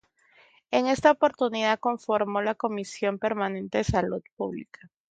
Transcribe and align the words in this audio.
En 0.71 0.87
esta 0.87 1.11
oportunidad 1.11 1.79
conformó 1.79 2.41
la 2.41 2.55
comisión 2.55 3.19
permanente 3.19 3.77
de 3.77 3.83
Salud 3.83 4.23
Pública. 4.35 4.89